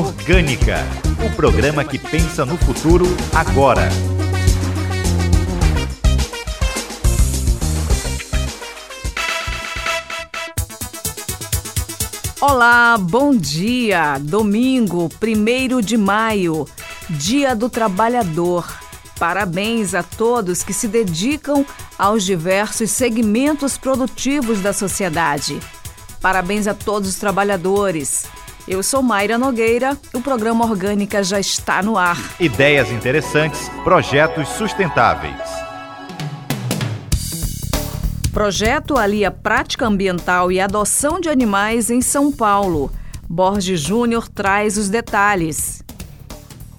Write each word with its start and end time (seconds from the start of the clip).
Orgânica, 0.00 0.78
o 1.22 1.36
programa 1.36 1.84
que 1.84 1.98
pensa 1.98 2.46
no 2.46 2.56
futuro 2.56 3.04
agora. 3.34 3.86
Olá, 12.40 12.96
bom 12.98 13.36
dia! 13.36 14.16
Domingo, 14.18 15.10
1 15.20 15.82
de 15.82 15.98
maio, 15.98 16.66
Dia 17.10 17.54
do 17.54 17.68
Trabalhador. 17.68 18.66
Parabéns 19.18 19.94
a 19.94 20.02
todos 20.02 20.62
que 20.62 20.72
se 20.72 20.88
dedicam 20.88 21.62
aos 21.98 22.24
diversos 22.24 22.90
segmentos 22.90 23.76
produtivos 23.76 24.62
da 24.62 24.72
sociedade. 24.72 25.60
Parabéns 26.22 26.66
a 26.66 26.72
todos 26.72 27.10
os 27.10 27.16
trabalhadores. 27.16 28.39
Eu 28.70 28.84
sou 28.84 29.02
Mayra 29.02 29.36
Nogueira, 29.36 29.98
o 30.14 30.20
programa 30.20 30.64
Orgânica 30.64 31.24
já 31.24 31.40
está 31.40 31.82
no 31.82 31.98
ar. 31.98 32.16
Ideias 32.38 32.88
interessantes, 32.92 33.68
projetos 33.82 34.48
sustentáveis. 34.50 35.34
Projeto 38.32 38.96
alia 38.96 39.28
prática 39.28 39.84
ambiental 39.84 40.52
e 40.52 40.60
adoção 40.60 41.18
de 41.18 41.28
animais 41.28 41.90
em 41.90 42.00
São 42.00 42.30
Paulo. 42.30 42.92
Borges 43.28 43.80
Júnior 43.80 44.28
traz 44.28 44.78
os 44.78 44.88
detalhes. 44.88 45.82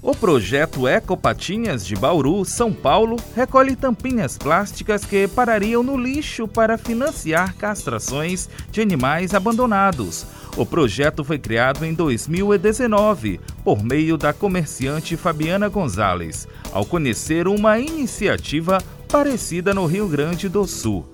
O 0.02 0.16
projeto 0.16 0.88
Ecopatinhas 0.88 1.85
de 1.85 1.96
Bauru, 1.98 2.46
São 2.46 2.71
Paulo, 2.71 3.18
recolhe 3.35 3.76
tampinhas 3.76 4.38
plásticas 4.38 5.04
que 5.04 5.27
parariam 5.27 5.84
no 5.84 5.98
lixo 5.98 6.48
para 6.48 6.77
financiar 6.77 7.54
castrações 7.55 8.49
de 8.71 8.80
animais 8.82 9.34
abandonados. 9.34 10.26
O 10.58 10.66
projeto 10.66 11.23
foi 11.23 11.40
criado 11.40 11.86
em 11.86 11.94
2019 11.94 13.40
por 13.64 13.82
meio 13.84 14.18
da 14.18 14.34
comerciante 14.34 15.16
Fabiana 15.16 15.70
Gonzalez, 15.70 16.48
ao 16.74 16.85
conhecer 16.85 17.48
uma 17.48 17.80
iniciativa 17.80 18.79
parecida 19.07 19.74
no 19.74 19.85
Rio 19.85 20.07
Grande 20.07 20.49
do 20.49 20.68
Sul. 20.68 21.05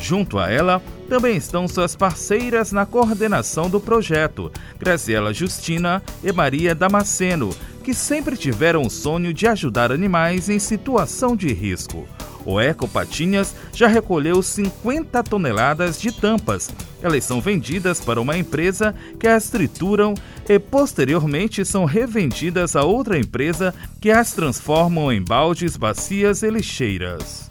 Junto 0.00 0.38
a 0.38 0.50
ela, 0.50 0.82
também 1.08 1.36
estão 1.36 1.68
suas 1.68 1.94
parceiras 1.94 2.72
na 2.72 2.84
coordenação 2.84 3.70
do 3.70 3.80
projeto, 3.80 4.50
Graziela 4.78 5.32
Justina 5.32 6.02
e 6.22 6.32
Maria 6.32 6.74
Damasceno, 6.74 7.54
que 7.84 7.94
sempre 7.94 8.36
tiveram 8.36 8.82
o 8.82 8.90
sonho 8.90 9.32
de 9.32 9.46
ajudar 9.46 9.92
animais 9.92 10.48
em 10.48 10.58
situação 10.58 11.36
de 11.36 11.52
risco. 11.52 12.06
O 12.44 12.60
Eco 12.60 12.88
Patinhas 12.88 13.54
já 13.72 13.86
recolheu 13.86 14.42
50 14.42 15.22
toneladas 15.22 16.00
de 16.00 16.10
tampas. 16.10 16.70
Elas 17.00 17.24
são 17.24 17.40
vendidas 17.40 18.00
para 18.00 18.20
uma 18.20 18.36
empresa 18.36 18.94
que 19.18 19.28
as 19.28 19.48
trituram 19.48 20.14
e 20.48 20.58
posteriormente 20.58 21.64
são 21.64 21.84
revendidas 21.84 22.74
a 22.74 22.82
outra 22.82 23.18
empresa 23.18 23.74
que 24.00 24.10
as 24.10 24.32
transformam 24.32 25.12
em 25.12 25.22
baldes, 25.22 25.76
bacias 25.76 26.42
e 26.42 26.50
lixeiras. 26.50 27.50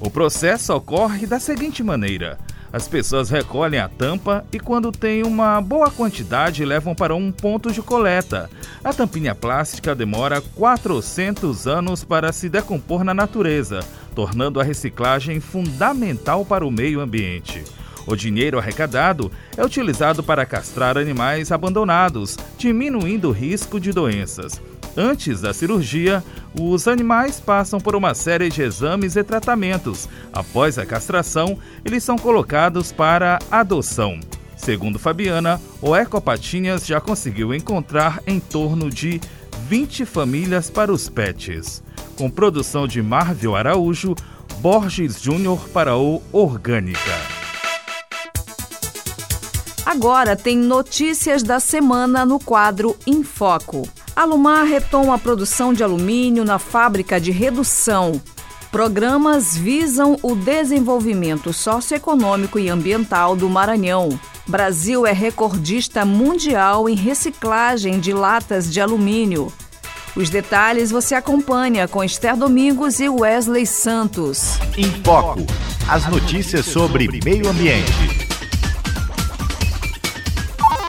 O 0.00 0.10
processo 0.10 0.74
ocorre 0.74 1.26
da 1.26 1.38
seguinte 1.38 1.82
maneira: 1.82 2.38
as 2.74 2.88
pessoas 2.88 3.30
recolhem 3.30 3.78
a 3.78 3.88
tampa 3.88 4.44
e, 4.52 4.58
quando 4.58 4.90
tem 4.90 5.22
uma 5.22 5.60
boa 5.60 5.92
quantidade, 5.92 6.64
levam 6.64 6.92
para 6.92 7.14
um 7.14 7.30
ponto 7.30 7.70
de 7.70 7.80
coleta. 7.80 8.50
A 8.82 8.92
tampinha 8.92 9.32
plástica 9.32 9.94
demora 9.94 10.40
400 10.40 11.68
anos 11.68 12.02
para 12.02 12.32
se 12.32 12.48
decompor 12.48 13.04
na 13.04 13.14
natureza, 13.14 13.78
tornando 14.12 14.60
a 14.60 14.64
reciclagem 14.64 15.38
fundamental 15.38 16.44
para 16.44 16.66
o 16.66 16.70
meio 16.70 16.98
ambiente. 16.98 17.62
O 18.08 18.16
dinheiro 18.16 18.58
arrecadado 18.58 19.30
é 19.56 19.64
utilizado 19.64 20.20
para 20.24 20.44
castrar 20.44 20.98
animais 20.98 21.52
abandonados, 21.52 22.36
diminuindo 22.58 23.28
o 23.28 23.32
risco 23.32 23.78
de 23.78 23.92
doenças. 23.92 24.60
Antes 24.96 25.40
da 25.40 25.52
cirurgia, 25.52 26.22
os 26.58 26.86
animais 26.86 27.40
passam 27.40 27.80
por 27.80 27.96
uma 27.96 28.14
série 28.14 28.48
de 28.48 28.62
exames 28.62 29.16
e 29.16 29.24
tratamentos. 29.24 30.08
Após 30.32 30.78
a 30.78 30.86
castração, 30.86 31.58
eles 31.84 32.04
são 32.04 32.16
colocados 32.16 32.92
para 32.92 33.40
adoção. 33.50 34.20
Segundo 34.56 34.98
Fabiana, 34.98 35.60
o 35.82 35.96
Ecopatinhas 35.96 36.86
já 36.86 37.00
conseguiu 37.00 37.52
encontrar 37.52 38.22
em 38.26 38.38
torno 38.38 38.88
de 38.88 39.20
20 39.68 40.06
famílias 40.06 40.70
para 40.70 40.92
os 40.92 41.08
pets. 41.08 41.82
Com 42.16 42.30
produção 42.30 42.86
de 42.86 43.02
Marvel 43.02 43.56
Araújo, 43.56 44.14
Borges 44.60 45.20
Júnior 45.20 45.68
para 45.70 45.96
o 45.96 46.22
Orgânica. 46.32 47.00
Agora 49.84 50.36
tem 50.36 50.56
notícias 50.56 51.42
da 51.42 51.60
semana 51.60 52.24
no 52.24 52.38
quadro 52.38 52.96
Em 53.06 53.22
Foco. 53.22 53.88
Alumar 54.16 54.64
retoma 54.64 55.14
a 55.14 55.18
produção 55.18 55.72
de 55.72 55.82
alumínio 55.82 56.44
na 56.44 56.58
fábrica 56.58 57.20
de 57.20 57.32
redução. 57.32 58.20
Programas 58.70 59.56
visam 59.56 60.16
o 60.22 60.36
desenvolvimento 60.36 61.52
socioeconômico 61.52 62.58
e 62.58 62.68
ambiental 62.68 63.34
do 63.34 63.48
Maranhão. 63.48 64.18
Brasil 64.46 65.04
é 65.04 65.12
recordista 65.12 66.04
mundial 66.04 66.88
em 66.88 66.94
reciclagem 66.94 67.98
de 67.98 68.12
latas 68.12 68.72
de 68.72 68.80
alumínio. 68.80 69.52
Os 70.14 70.30
detalhes 70.30 70.92
você 70.92 71.16
acompanha 71.16 71.88
com 71.88 72.04
Esther 72.04 72.36
Domingos 72.36 73.00
e 73.00 73.08
Wesley 73.08 73.66
Santos. 73.66 74.58
Em 74.76 74.90
Foco. 75.02 75.44
As 75.88 76.06
notícias 76.08 76.66
sobre 76.66 77.08
meio 77.24 77.48
ambiente. 77.48 78.13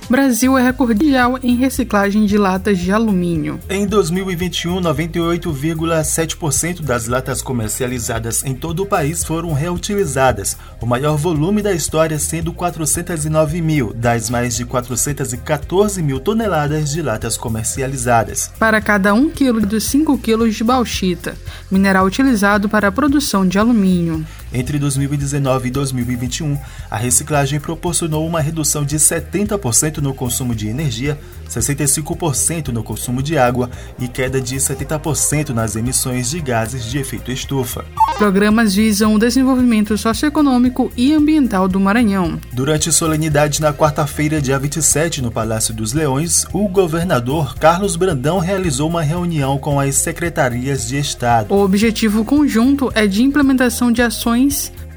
Brasil 0.07 0.55
é 0.55 0.61
recordial 0.61 1.39
em 1.41 1.55
reciclagem 1.55 2.25
de 2.25 2.37
latas 2.37 2.77
de 2.77 2.91
alumínio. 2.91 3.59
Em 3.67 3.87
2021, 3.87 4.79
98,7% 4.79 6.81
das 6.81 7.07
latas 7.07 7.41
comercializadas 7.41 8.45
em 8.45 8.53
todo 8.53 8.83
o 8.83 8.85
país 8.85 9.23
foram 9.23 9.51
reutilizadas, 9.51 10.55
o 10.79 10.85
maior 10.85 11.17
volume 11.17 11.63
da 11.63 11.73
história 11.73 12.19
sendo 12.19 12.53
409 12.53 13.61
mil, 13.61 13.93
das 13.93 14.29
mais 14.29 14.55
de 14.55 14.63
414 14.63 16.03
mil 16.03 16.19
toneladas 16.19 16.91
de 16.91 17.01
latas 17.01 17.35
comercializadas. 17.35 18.51
Para 18.59 18.79
cada 18.79 19.11
1 19.11 19.31
quilo 19.31 19.61
dos 19.61 19.85
5 19.85 20.19
quilos 20.19 20.53
de 20.53 20.63
bauxita, 20.63 21.35
mineral 21.71 22.05
utilizado 22.05 22.69
para 22.69 22.89
a 22.89 22.91
produção 22.91 23.47
de 23.47 23.57
alumínio. 23.57 24.23
Entre 24.53 24.79
2019 24.79 25.67
e 25.67 25.71
2021, 25.71 26.57
a 26.89 26.97
reciclagem 26.97 27.59
proporcionou 27.59 28.25
uma 28.25 28.39
redução 28.39 28.85
de 28.85 28.97
70% 28.97 29.97
no 29.97 30.13
consumo 30.13 30.55
de 30.55 30.67
energia, 30.67 31.19
65% 31.49 32.69
no 32.69 32.83
consumo 32.83 33.21
de 33.21 33.37
água 33.37 33.69
e 33.99 34.07
queda 34.07 34.39
de 34.39 34.55
70% 34.55 35.49
nas 35.49 35.75
emissões 35.75 36.29
de 36.29 36.39
gases 36.39 36.85
de 36.85 36.97
efeito 36.97 37.31
estufa. 37.31 37.85
Programas 38.17 38.73
visam 38.73 39.13
o 39.13 39.19
desenvolvimento 39.19 39.97
socioeconômico 39.97 40.91
e 40.95 41.13
ambiental 41.13 41.67
do 41.67 41.79
Maranhão. 41.79 42.39
Durante 42.53 42.91
solenidade 42.91 43.61
na 43.61 43.73
quarta-feira, 43.73 44.41
dia 44.41 44.57
27, 44.57 45.21
no 45.21 45.31
Palácio 45.31 45.73
dos 45.73 45.91
Leões, 45.91 46.45
o 46.53 46.67
governador 46.67 47.55
Carlos 47.55 47.95
Brandão 47.95 48.39
realizou 48.39 48.89
uma 48.89 49.01
reunião 49.01 49.57
com 49.57 49.79
as 49.79 49.95
secretarias 49.95 50.87
de 50.87 50.97
Estado. 50.97 51.53
O 51.53 51.61
objetivo 51.61 52.23
conjunto 52.23 52.89
é 52.95 53.05
de 53.05 53.21
implementação 53.21 53.91
de 53.91 54.01
ações 54.01 54.34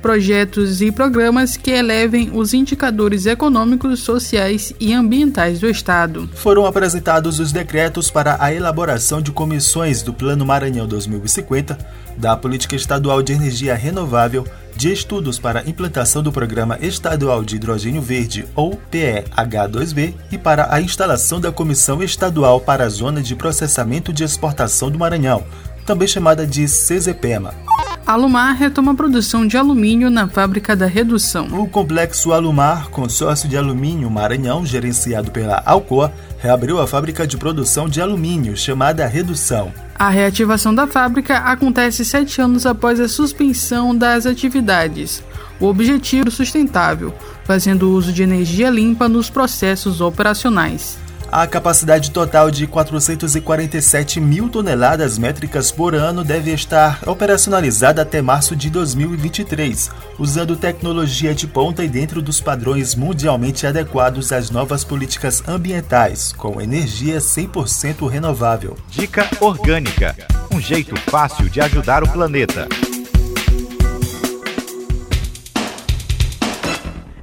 projetos 0.01 0.81
e 0.81 0.91
programas 0.91 1.57
que 1.57 1.71
elevem 1.71 2.31
os 2.33 2.55
indicadores 2.55 3.27
econômicos, 3.27 4.01
sociais 4.01 4.73
e 4.79 4.93
ambientais 4.93 5.61
do 5.61 5.69
Estado. 5.69 6.29
Foram 6.35 6.67
apresentados 6.67 7.39
os 7.39 7.53
decretos 7.53 8.11
para 8.11 8.37
a 8.41 8.53
elaboração 8.53 9.21
de 9.21 9.33
comissões 9.33 10.03
do 10.03 10.13
Plano 10.13 10.47
Maranhão 10.47 10.87
2050, 10.87 11.77
da 12.17 12.37
Política 12.37 12.77
Estadual 12.77 13.23
de 13.23 13.33
Energia 13.33 13.75
Renovável, 13.75 14.47
de 14.77 14.93
estudos 14.93 15.39
para 15.39 15.69
implantação 15.69 16.23
do 16.23 16.33
Programa 16.33 16.79
Estadual 16.81 17.45
de 17.45 17.57
Hidrogênio 17.57 18.01
Verde, 18.01 18.47
ou 18.55 18.81
PEH2V, 18.91 20.15
e 20.31 20.39
para 20.39 20.73
a 20.73 20.81
instalação 20.81 21.41
da 21.41 21.51
Comissão 21.51 22.03
Estadual 22.03 22.61
para 22.61 22.85
a 22.85 22.89
Zona 22.89 23.21
de 23.21 23.35
Processamento 23.35 24.13
de 24.13 24.23
Exportação 24.23 24.91
do 24.91 24.99
Maranhão, 24.99 25.45
também 25.85 26.07
chamada 26.07 26.47
de 26.47 26.65
CZPEMA. 26.67 27.78
Alumar 28.09 28.57
retoma 28.57 28.93
a 28.93 28.95
produção 28.95 29.47
de 29.47 29.59
alumínio 29.59 30.09
na 30.09 30.27
fábrica 30.27 30.75
da 30.75 30.87
redução. 30.87 31.47
O 31.49 31.69
complexo 31.69 32.33
Alumar, 32.33 32.89
consórcio 32.89 33.47
de 33.47 33.55
alumínio 33.55 34.11
Maranhão, 34.11 34.65
gerenciado 34.65 35.31
pela 35.31 35.63
Alcoa, 35.67 36.11
reabriu 36.39 36.81
a 36.81 36.87
fábrica 36.87 37.27
de 37.27 37.37
produção 37.37 37.87
de 37.87 38.01
alumínio, 38.01 38.57
chamada 38.57 39.07
Redução. 39.07 39.71
A 39.95 40.09
reativação 40.09 40.75
da 40.75 40.87
fábrica 40.87 41.37
acontece 41.37 42.03
sete 42.03 42.41
anos 42.41 42.65
após 42.65 42.99
a 42.99 43.09
suspensão 43.09 43.95
das 43.95 44.25
atividades. 44.25 45.23
O 45.61 45.67
objetivo 45.67 46.29
é 46.29 46.31
sustentável, 46.31 47.13
fazendo 47.45 47.91
uso 47.91 48.11
de 48.11 48.23
energia 48.23 48.71
limpa 48.71 49.07
nos 49.07 49.29
processos 49.29 50.01
operacionais. 50.01 50.97
A 51.31 51.47
capacidade 51.47 52.11
total 52.11 52.51
de 52.51 52.67
447 52.67 54.21
mil 54.21 54.49
toneladas 54.49 55.19
métricas 55.19 55.71
por 55.71 55.95
ano 55.95 56.25
deve 56.25 56.53
estar 56.53 57.01
operacionalizada 57.07 58.03
até 58.03 58.23
março 58.23 58.57
de 58.57 58.71
2023, 58.71 59.91
usando 60.19 60.57
tecnologia 60.57 61.35
de 61.35 61.47
ponta 61.47 61.85
e 61.85 61.89
dentro 61.89 62.23
dos 62.23 62.41
padrões 62.41 62.95
mundialmente 62.95 63.67
adequados 63.67 64.33
às 64.33 64.51
novas 64.51 64.85
políticas 64.85 65.43
ambientais, 65.47 66.33
com 66.33 66.61
energia 66.61 67.19
100% 67.19 68.09
renovável. 68.09 68.77
Dica 68.91 69.29
Orgânica 69.41 70.15
um 70.51 70.61
jeito 70.61 70.97
fácil 70.97 71.49
de 71.49 71.61
ajudar 71.61 72.03
o 72.03 72.09
planeta. 72.11 72.69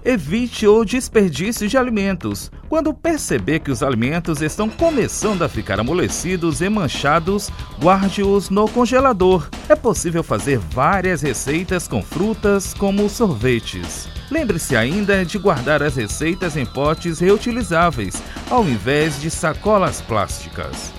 Evite 0.03 0.67
o 0.67 0.85
desperdício 0.85 1.67
de 1.67 1.77
alimentos. 1.77 2.51
Quando 2.67 2.93
perceber 2.93 3.59
que 3.59 3.71
os 3.71 3.83
alimentos 3.83 4.41
estão 4.41 4.67
começando 4.69 5.43
a 5.43 5.49
ficar 5.49 5.79
amolecidos 5.79 6.61
e 6.61 6.69
manchados, 6.69 7.49
guarde-os 7.79 8.49
no 8.49 8.67
congelador. 8.67 9.47
É 9.69 9.75
possível 9.75 10.23
fazer 10.23 10.57
várias 10.57 11.21
receitas 11.21 11.87
com 11.87 12.01
frutas, 12.01 12.73
como 12.73 13.07
sorvetes. 13.09 14.09
Lembre-se 14.31 14.75
ainda 14.75 15.23
de 15.23 15.37
guardar 15.37 15.83
as 15.83 15.95
receitas 15.95 16.57
em 16.57 16.65
potes 16.65 17.19
reutilizáveis, 17.19 18.21
ao 18.49 18.67
invés 18.67 19.21
de 19.21 19.29
sacolas 19.29 20.01
plásticas. 20.01 20.91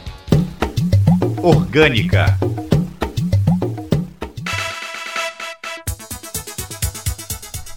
Orgânica 1.42 2.38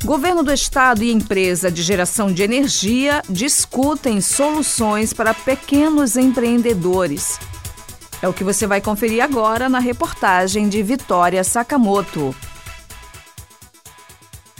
Governo 0.10 0.42
do 0.42 0.52
Estado 0.52 1.04
e 1.04 1.12
empresa 1.12 1.70
de 1.70 1.84
geração 1.84 2.34
de 2.34 2.42
energia 2.42 3.22
discutem 3.30 4.22
soluções 4.22 5.14
para 5.14 5.36
pequenos 5.36 6.18
empreendedores. 6.18 7.40
É 8.20 8.28
o 8.28 8.34
que 8.34 8.44
você 8.44 8.66
vai 8.66 8.82
conferir 8.82 9.24
agora 9.24 9.70
na 9.70 9.78
reportagem 9.78 10.68
de 10.68 10.82
Vitória 10.82 11.44
Sakamoto. 11.44 12.34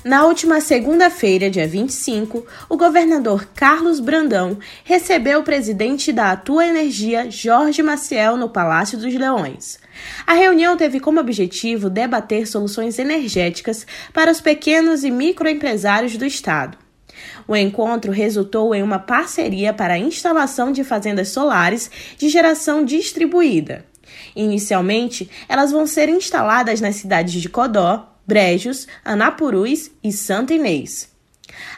Na 0.04 0.26
última 0.26 0.62
segunda-feira, 0.62 1.50
dia 1.50 1.68
25, 1.68 2.46
o 2.70 2.78
governador 2.78 3.50
Carlos 3.54 4.00
Brandão 4.00 4.58
recebeu 4.86 5.42
o 5.42 5.44
presidente 5.44 6.14
da 6.14 6.32
Atua 6.32 6.66
Energia, 6.66 7.30
Jorge 7.30 7.84
Maciel, 7.84 8.38
no 8.38 8.48
Palácio 8.48 8.98
dos 8.98 9.14
Leões. 9.14 9.78
A 10.26 10.34
reunião 10.34 10.78
teve 10.78 11.02
como 11.02 11.20
objetivo 11.20 11.90
debater 11.90 12.48
soluções 12.48 12.98
energéticas 12.98 13.86
para 14.14 14.32
os 14.32 14.40
pequenos 14.40 15.04
e 15.04 15.12
microempresários 15.12 16.16
do 16.16 16.26
Estado. 16.26 16.78
O 17.46 17.54
encontro 17.54 18.14
resultou 18.14 18.74
em 18.74 18.82
uma 18.82 19.00
parceria 19.00 19.74
para 19.74 19.96
a 19.96 20.00
instalação 20.00 20.72
de 20.72 20.82
fazendas 20.82 21.28
solares 21.28 21.92
de 22.18 22.30
geração 22.30 22.86
distribuída. 22.86 23.84
Inicialmente, 24.34 25.30
elas 25.50 25.72
vão 25.72 25.86
ser 25.86 26.08
instaladas 26.08 26.80
nas 26.80 26.96
cidades 26.96 27.42
de 27.42 27.50
Codó, 27.50 28.09
Brejos, 28.30 28.88
Anapurus 29.04 29.90
e 30.04 30.12
Santa 30.12 30.54
Inês. 30.54 31.10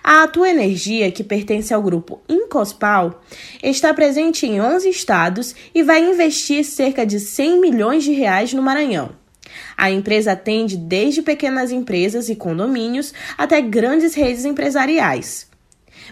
A 0.04 0.24
Atua 0.24 0.50
Energia, 0.50 1.10
que 1.10 1.24
pertence 1.24 1.74
ao 1.74 1.82
grupo 1.82 2.20
Incospal, 2.28 3.24
está 3.64 3.94
presente 3.94 4.46
em 4.46 4.60
11 4.60 4.90
estados 4.90 5.56
e 5.74 5.82
vai 5.82 6.04
investir 6.04 6.66
cerca 6.66 7.06
de 7.06 7.22
100 7.22 7.62
milhões 7.62 8.04
de 8.04 8.12
reais 8.12 8.54
no 8.54 8.62
Maranhão. 8.62 9.12
A 9.78 9.90
empresa 9.90 10.34
atende 10.34 10.76
desde 10.76 11.22
pequenas 11.22 11.72
empresas 11.72 12.28
e 12.28 12.36
condomínios 12.36 13.14
até 13.38 13.62
grandes 13.62 14.14
redes 14.14 14.44
empresariais. 14.44 15.51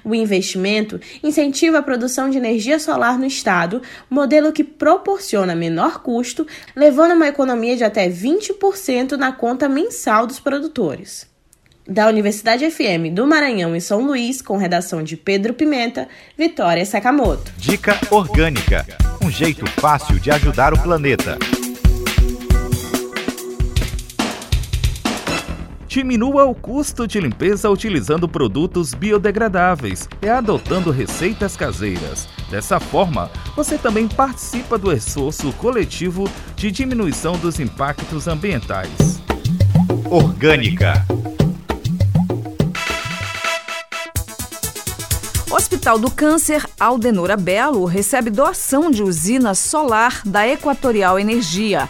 O 0.04 0.16
investimento 0.16 1.00
incentiva 1.24 1.80
a 1.80 1.84
produção 1.84 2.30
de 2.30 2.38
energia 2.38 2.80
solar 2.80 3.18
no 3.18 3.26
estado, 3.26 3.82
modelo 4.10 4.52
que 4.52 4.64
proporciona 4.64 5.56
menor 5.56 6.02
custo, 6.02 6.46
levando 6.76 7.12
a 7.12 7.16
uma 7.16 7.28
economia 7.28 7.76
de 7.76 7.84
até 7.84 8.10
20% 8.10 9.12
na 9.14 9.32
conta 9.32 9.68
mensal 9.70 10.26
dos 10.26 10.40
produtores 10.40 11.28
da 11.88 12.08
Universidade 12.08 12.70
FM 12.70 13.12
do 13.12 13.26
Maranhão 13.26 13.76
em 13.76 13.80
São 13.80 14.02
Luís, 14.02 14.44
com 14.44 14.58
redação 14.58 15.02
de 15.02 15.18
Pedro 15.18 15.56
Pimenta, 15.56 16.08
Vitória 16.38 16.86
Sakamoto. 16.86 17.52
Dica 17.58 18.00
Orgânica 18.12 18.86
um 19.22 19.30
jeito 19.30 19.66
fácil 19.80 20.20
de 20.20 20.32
ajudar 20.32 20.74
o 20.74 20.82
planeta. 20.82 21.38
Diminua 25.90 26.46
o 26.46 26.54
custo 26.54 27.08
de 27.08 27.20
limpeza 27.20 27.68
utilizando 27.68 28.30
produtos 28.30 28.94
biodegradáveis 28.94 30.08
e 30.22 30.30
adotando 30.30 30.92
receitas 30.92 31.58
caseiras. 31.58 32.30
Dessa 32.48 32.80
forma, 32.80 33.32
você 33.56 33.76
também 33.76 34.08
participa 34.08 34.78
do 34.78 34.94
esforço 34.94 35.52
coletivo 35.54 36.30
de 36.56 36.70
diminuição 36.70 37.36
dos 37.40 37.60
impactos 37.60 38.28
ambientais. 38.28 39.20
Orgânica 40.12 41.04
Hospital 45.52 45.98
do 45.98 46.12
Câncer 46.12 46.64
Aldenora 46.80 47.36
Belo 47.36 47.86
recebe 47.86 48.30
doação 48.30 48.92
de 48.92 49.02
usina 49.02 49.56
solar 49.56 50.22
da 50.24 50.48
Equatorial 50.48 51.18
Energia. 51.18 51.90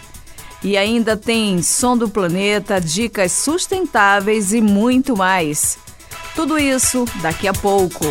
E 0.62 0.76
ainda 0.76 1.16
tem 1.16 1.62
som 1.62 1.96
do 1.96 2.08
planeta, 2.08 2.80
dicas 2.80 3.32
sustentáveis 3.32 4.52
e 4.52 4.60
muito 4.60 5.16
mais. 5.16 5.78
Tudo 6.34 6.58
isso 6.58 7.06
daqui 7.22 7.48
a 7.48 7.52
pouco. 7.52 8.04